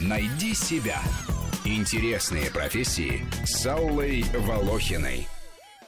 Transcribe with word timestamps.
Найди 0.00 0.54
себя. 0.54 1.00
Интересные 1.64 2.50
профессии 2.50 3.26
с 3.44 3.66
Аллой 3.66 4.24
Волохиной. 4.34 5.28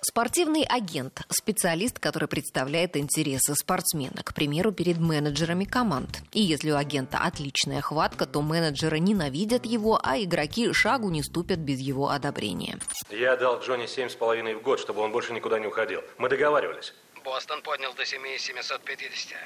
Спортивный 0.03 0.65
агент– 0.65 1.23
специалист, 1.30 1.99
который 1.99 2.29
представляет 2.29 2.96
интересы 2.96 3.54
спортсмена, 3.54 4.23
к 4.23 4.35
примеру, 4.35 4.71
перед 4.71 4.99
менеджерами 4.99 5.65
команд. 5.65 6.23
И 6.33 6.43
если 6.43 6.71
у 6.73 6.77
агента 6.77 7.19
отличная 7.19 7.80
хватка, 7.80 8.26
то 8.26 8.42
менеджеры 8.42 8.98
ненавидят 8.98 9.64
его, 9.64 9.98
а 10.03 10.19
игроки 10.19 10.72
шагу 10.72 11.08
не 11.08 11.22
ступят 11.22 11.60
без 11.60 11.80
его 11.80 12.10
одобрения. 12.10 12.78
Я 13.10 13.37
дал 13.37 13.60
Джонни 13.60 13.87
семь 13.87 14.08
с 14.08 14.14
половиной 14.14 14.54
в 14.54 14.62
год, 14.62 14.78
чтобы 14.78 15.00
он 15.00 15.10
больше 15.10 15.32
никуда 15.32 15.58
не 15.58 15.69
уходил. 15.69 16.02
Мы 16.19 16.28
договаривались. 16.28 16.92
Бостон 17.24 17.62
поднял 17.62 17.95
до 17.95 18.05
7 18.05 18.20
750. 18.38 19.38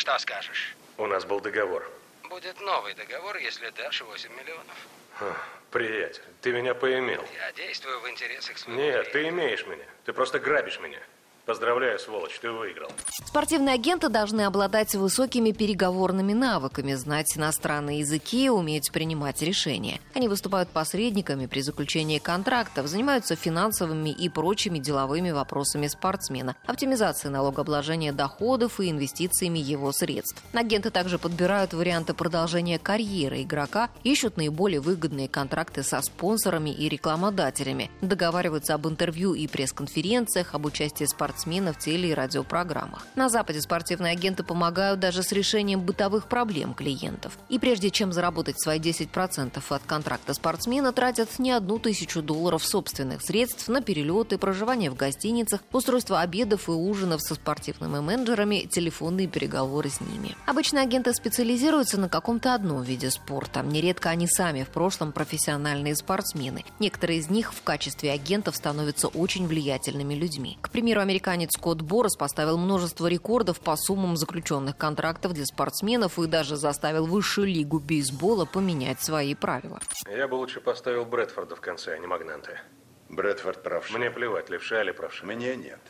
Что 0.00 0.18
скажешь? 0.18 0.74
У 0.96 1.06
нас 1.06 1.26
был 1.26 1.40
договор. 1.40 1.86
Будет 2.30 2.58
новый 2.62 2.94
договор, 2.94 3.36
если 3.36 3.68
дашь 3.68 4.00
8 4.00 4.30
миллионов. 4.34 4.74
Ха, 5.12 5.36
Приятель, 5.70 6.22
ты 6.40 6.52
меня 6.52 6.74
поимел. 6.74 7.22
Я 7.36 7.52
действую 7.52 8.00
в 8.00 8.08
интересах 8.08 8.56
своего 8.56 8.80
Нет, 8.80 8.92
клиента. 8.94 9.12
ты 9.12 9.28
имеешь 9.28 9.66
меня. 9.66 9.84
Ты 10.06 10.14
просто 10.14 10.38
грабишь 10.38 10.80
меня. 10.80 11.00
Поздравляю, 11.46 11.98
сволочь, 11.98 12.38
ты 12.40 12.50
выиграл. 12.50 12.90
Спортивные 13.26 13.74
агенты 13.74 14.08
должны 14.08 14.42
обладать 14.42 14.94
высокими 14.94 15.50
переговорными 15.52 16.32
навыками, 16.32 16.94
знать 16.94 17.36
иностранные 17.36 18.00
языки, 18.00 18.50
уметь 18.50 18.92
принимать 18.92 19.42
решения. 19.42 20.00
Они 20.14 20.28
выступают 20.28 20.68
посредниками 20.68 21.46
при 21.46 21.60
заключении 21.60 22.18
контрактов, 22.18 22.86
занимаются 22.86 23.36
финансовыми 23.36 24.10
и 24.10 24.28
прочими 24.28 24.78
деловыми 24.78 25.30
вопросами 25.30 25.86
спортсмена, 25.86 26.56
оптимизацией 26.66 27.32
налогообложения 27.32 28.12
доходов 28.12 28.80
и 28.80 28.90
инвестициями 28.90 29.58
его 29.58 29.92
средств. 29.92 30.42
Агенты 30.52 30.90
также 30.90 31.18
подбирают 31.18 31.72
варианты 31.72 32.14
продолжения 32.14 32.78
карьеры 32.78 33.42
игрока, 33.42 33.90
ищут 34.04 34.36
наиболее 34.36 34.80
выгодные 34.80 35.28
контракты 35.28 35.82
со 35.82 36.00
спонсорами 36.02 36.70
и 36.70 36.88
рекламодателями, 36.88 37.90
договариваются 38.00 38.74
об 38.74 38.86
интервью 38.86 39.34
и 39.34 39.46
пресс-конференциях, 39.46 40.54
об 40.54 40.66
участии 40.66 41.04
спортсмена 41.30 41.72
в 41.72 41.78
теле- 41.78 42.10
и 42.10 42.14
радиопрограммах. 42.14 43.06
На 43.14 43.28
Западе 43.28 43.60
спортивные 43.60 44.12
агенты 44.12 44.42
помогают 44.42 44.98
даже 44.98 45.22
с 45.22 45.30
решением 45.30 45.80
бытовых 45.80 46.26
проблем 46.26 46.74
клиентов. 46.74 47.38
И 47.48 47.58
прежде 47.58 47.90
чем 47.90 48.12
заработать 48.12 48.60
свои 48.60 48.80
10% 48.80 49.62
от 49.68 49.82
контракта 49.84 50.34
спортсмена, 50.34 50.92
тратят 50.92 51.38
не 51.38 51.52
одну 51.52 51.78
тысячу 51.78 52.20
долларов 52.20 52.64
собственных 52.64 53.22
средств 53.22 53.68
на 53.68 53.80
перелеты, 53.80 54.38
проживание 54.38 54.90
в 54.90 54.96
гостиницах, 54.96 55.60
устройство 55.72 56.20
обедов 56.20 56.68
и 56.68 56.72
ужинов 56.72 57.20
со 57.22 57.36
спортивными 57.36 58.00
менеджерами, 58.00 58.68
телефонные 58.68 59.28
переговоры 59.28 59.88
с 59.88 60.00
ними. 60.00 60.36
Обычно 60.46 60.82
агенты 60.82 61.14
специализируются 61.14 61.98
на 62.00 62.08
каком-то 62.08 62.54
одном 62.54 62.82
виде 62.82 63.10
спорта. 63.10 63.62
Нередко 63.62 64.10
они 64.10 64.26
сами 64.26 64.64
в 64.64 64.70
прошлом 64.70 65.12
профессиональные 65.12 65.94
спортсмены. 65.94 66.64
Некоторые 66.80 67.20
из 67.20 67.30
них 67.30 67.54
в 67.54 67.62
качестве 67.62 68.10
агентов 68.10 68.56
становятся 68.56 69.06
очень 69.08 69.46
влиятельными 69.46 70.14
людьми. 70.14 70.58
К 70.60 70.70
примеру, 70.70 71.00
американец 71.20 71.50
Скотт 71.54 71.82
Борос 71.82 72.16
поставил 72.16 72.56
множество 72.56 73.06
рекордов 73.06 73.60
по 73.60 73.76
суммам 73.76 74.16
заключенных 74.16 74.76
контрактов 74.76 75.34
для 75.34 75.44
спортсменов 75.44 76.18
и 76.18 76.26
даже 76.26 76.56
заставил 76.56 77.06
высшую 77.06 77.46
лигу 77.46 77.78
бейсбола 77.78 78.46
поменять 78.46 79.02
свои 79.02 79.34
правила. 79.34 79.80
Я 80.08 80.26
бы 80.28 80.36
лучше 80.36 80.60
поставил 80.60 81.04
Брэдфорда 81.04 81.56
в 81.56 81.60
конце, 81.60 81.94
а 81.94 81.98
не 81.98 82.06
Магнанты. 82.06 82.58
Брэдфорд 83.10 83.62
правша. 83.62 83.98
Мне 83.98 84.10
плевать, 84.10 84.48
левша 84.48 84.82
или 84.82 84.92
правша. 84.92 85.26
Мне 85.26 85.56
нет. 85.56 85.80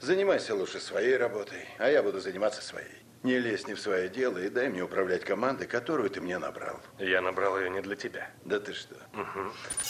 Занимайся 0.00 0.54
лучше 0.54 0.80
своей 0.80 1.16
работой, 1.16 1.66
а 1.78 1.88
я 1.88 2.02
буду 2.02 2.20
заниматься 2.20 2.60
своей. 2.60 3.03
Не 3.24 3.38
лезь 3.38 3.66
не 3.66 3.72
в 3.72 3.80
свое 3.80 4.10
дело 4.10 4.36
и 4.36 4.50
дай 4.50 4.68
мне 4.68 4.82
управлять 4.82 5.24
командой, 5.24 5.66
которую 5.66 6.10
ты 6.10 6.20
мне 6.20 6.36
набрал. 6.36 6.78
Я 6.98 7.22
набрал 7.22 7.58
ее 7.58 7.70
не 7.70 7.80
для 7.80 7.96
тебя. 7.96 8.28
Да 8.44 8.60
ты 8.60 8.74
что? 8.74 8.96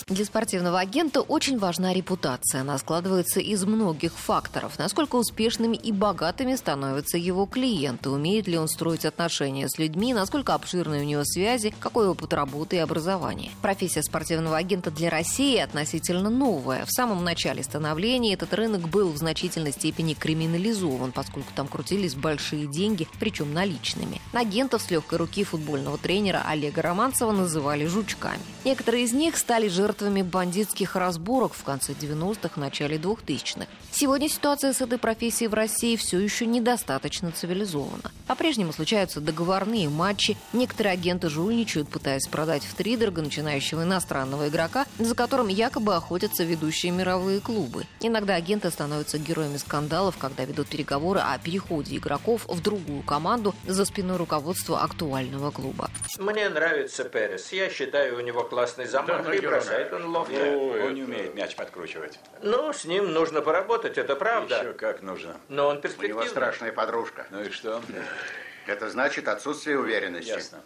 Для 0.06 0.24
спортивного 0.24 0.78
агента 0.78 1.20
очень 1.20 1.58
важна 1.58 1.92
репутация. 1.92 2.60
Она 2.60 2.78
складывается 2.78 3.40
из 3.40 3.64
многих 3.64 4.12
факторов. 4.12 4.78
Насколько 4.78 5.16
успешными 5.16 5.74
и 5.74 5.90
богатыми 5.90 6.54
становятся 6.54 7.18
его 7.18 7.46
клиенты, 7.46 8.08
умеет 8.08 8.46
ли 8.46 8.56
он 8.56 8.68
строить 8.68 9.04
отношения 9.04 9.68
с 9.68 9.78
людьми, 9.78 10.14
насколько 10.14 10.54
обширны 10.54 11.00
у 11.00 11.04
него 11.04 11.24
связи, 11.24 11.74
какой 11.80 12.06
опыт 12.06 12.32
работы 12.34 12.76
и 12.76 12.78
образования. 12.78 13.50
Профессия 13.62 14.04
спортивного 14.04 14.56
агента 14.56 14.92
для 14.92 15.10
России 15.10 15.58
относительно 15.58 16.30
новая. 16.30 16.84
В 16.84 16.92
самом 16.92 17.24
начале 17.24 17.64
становления 17.64 18.34
этот 18.34 18.54
рынок 18.54 18.82
был 18.88 19.10
в 19.10 19.16
значительной 19.16 19.72
степени 19.72 20.14
криминализован, 20.14 21.10
поскольку 21.10 21.52
там 21.56 21.66
крутились 21.66 22.14
большие 22.14 22.68
деньги, 22.68 23.08
причем 23.24 23.54
наличными. 23.54 24.20
Агентов 24.34 24.82
с 24.82 24.90
легкой 24.90 25.16
руки 25.16 25.44
футбольного 25.44 25.96
тренера 25.96 26.42
Олега 26.46 26.82
Романцева 26.82 27.32
называли 27.32 27.86
жучками. 27.86 28.38
Некоторые 28.66 29.04
из 29.04 29.14
них 29.14 29.38
стали 29.38 29.68
жертвами 29.68 30.20
бандитских 30.20 30.94
разборок 30.94 31.54
в 31.54 31.64
конце 31.64 31.94
90-х, 31.94 32.60
начале 32.60 32.98
2000-х. 32.98 33.66
Сегодня 33.92 34.28
ситуация 34.28 34.74
с 34.74 34.82
этой 34.82 34.98
профессией 34.98 35.48
в 35.48 35.54
России 35.54 35.96
все 35.96 36.18
еще 36.18 36.44
недостаточно 36.44 37.32
цивилизована. 37.32 38.10
По-прежнему 38.26 38.74
случаются 38.74 39.22
договорные 39.22 39.88
матчи, 39.88 40.36
некоторые 40.52 40.92
агенты 40.92 41.30
жульничают, 41.30 41.88
пытаясь 41.88 42.26
продать 42.26 42.64
втридорога 42.64 43.22
начинающего 43.22 43.84
иностранного 43.84 44.48
игрока, 44.48 44.84
за 44.98 45.14
которым 45.14 45.48
якобы 45.48 45.94
охотятся 45.94 46.44
ведущие 46.44 46.92
мировые 46.92 47.40
клубы. 47.40 47.86
Иногда 48.00 48.34
агенты 48.34 48.70
становятся 48.70 49.18
героями 49.18 49.56
скандалов, 49.56 50.18
когда 50.18 50.44
ведут 50.44 50.68
переговоры 50.68 51.20
о 51.20 51.38
переходе 51.38 51.96
игроков 51.96 52.44
в 52.48 52.60
другую 52.60 53.02
команду 53.02 53.13
за 53.66 53.84
спиной 53.84 54.16
руководства 54.16 54.82
актуального 54.82 55.50
клуба. 55.50 55.90
Мне 56.18 56.48
нравится 56.48 57.04
Перес. 57.04 57.52
Я 57.52 57.68
считаю, 57.70 58.16
у 58.16 58.20
него 58.20 58.44
классный 58.44 58.86
замах 58.86 59.32
и 59.34 59.40
бросает 59.40 59.92
он 59.92 60.06
ловко. 60.06 60.32
Он 60.32 60.94
не 60.94 61.02
умеет 61.02 61.34
мяч 61.34 61.56
подкручивать. 61.56 62.18
Ну, 62.42 62.72
с 62.72 62.84
ним 62.84 63.12
нужно 63.12 63.40
поработать, 63.42 63.98
это 63.98 64.16
правда. 64.16 64.60
Еще 64.60 64.72
как 64.72 65.02
нужно. 65.02 65.36
Но 65.48 65.64
он 65.66 65.70
У 65.70 65.74
него 65.76 65.82
перспективный. 65.82 66.28
страшная 66.28 66.72
подружка. 66.72 67.26
Ну 67.30 67.42
и 67.42 67.50
что? 67.50 67.82
Это 68.66 68.88
значит 68.88 69.28
отсутствие 69.28 69.78
уверенности. 69.78 70.28
Ясно. 70.30 70.60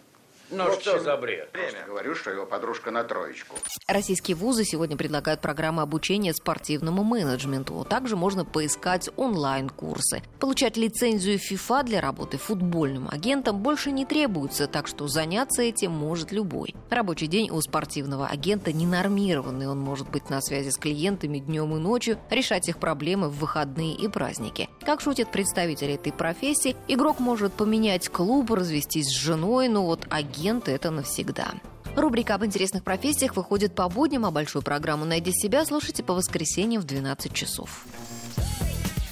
Ну, 0.51 0.71
что 0.79 0.99
за 0.99 1.15
бред? 1.17 1.51
Просто 1.51 1.77
говорю, 1.87 2.15
что 2.15 2.31
его 2.31 2.45
подружка 2.45 2.89
на 2.91 3.03
троечку. 3.03 3.55
Российские 3.87 4.35
вузы 4.35 4.63
сегодня 4.63 4.97
предлагают 4.97 5.41
программы 5.41 5.83
обучения 5.83 6.33
спортивному 6.33 7.03
менеджменту. 7.03 7.85
Также 7.87 8.15
можно 8.15 8.45
поискать 8.45 9.09
онлайн-курсы. 9.15 10.23
Получать 10.39 10.77
лицензию 10.77 11.37
FIFA 11.37 11.83
для 11.83 12.01
работы 12.01 12.37
футбольным 12.37 13.09
агентом 13.09 13.59
больше 13.61 13.91
не 13.91 14.05
требуется, 14.05 14.67
так 14.67 14.87
что 14.87 15.07
заняться 15.07 15.61
этим 15.61 15.91
может 15.91 16.31
любой. 16.31 16.75
Рабочий 16.89 17.27
день 17.27 17.51
у 17.51 17.61
спортивного 17.61 18.27
агента 18.27 18.73
ненормированный. 18.73 19.67
Он 19.67 19.79
может 19.79 20.09
быть 20.09 20.29
на 20.29 20.41
связи 20.41 20.69
с 20.69 20.77
клиентами 20.77 21.39
днем 21.39 21.75
и 21.75 21.79
ночью, 21.79 22.17
решать 22.29 22.69
их 22.69 22.79
проблемы 22.79 23.29
в 23.29 23.37
выходные 23.37 23.93
и 23.93 24.07
праздники. 24.07 24.69
Как 24.89 25.01
шутят 25.01 25.31
представители 25.31 25.93
этой 25.93 26.11
профессии, 26.11 26.75
игрок 26.87 27.19
может 27.19 27.53
поменять 27.53 28.09
клуб, 28.09 28.49
развестись 28.49 29.05
с 29.05 29.11
женой, 29.11 29.67
но 29.67 29.85
вот 29.85 30.07
агент 30.09 30.67
это 30.67 30.89
навсегда. 30.89 31.51
Рубрика 31.95 32.33
об 32.33 32.43
интересных 32.43 32.83
профессиях 32.83 33.35
выходит 33.35 33.75
по 33.75 33.87
будням, 33.87 34.25
а 34.25 34.31
большую 34.31 34.63
программу 34.63 35.05
«Найди 35.05 35.31
себя» 35.31 35.63
слушайте 35.63 36.01
по 36.01 36.15
воскресеньям 36.15 36.81
в 36.81 36.85
12 36.85 37.31
часов. 37.31 37.85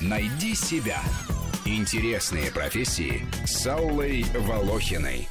Найди 0.01 0.55
себя. 0.55 0.99
Интересные 1.63 2.49
профессии 2.49 3.27
с 3.45 3.67
Аллой 3.67 4.25
Волохиной. 4.33 5.27